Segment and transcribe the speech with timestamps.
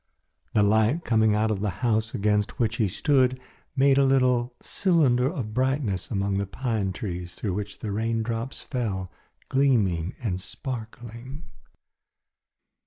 [0.55, 3.39] The light coming out of the house against which he stood
[3.75, 9.11] made a little cylinder of brightness among the pine trees through which the raindrops fell
[9.49, 11.43] gleaming and sparkling.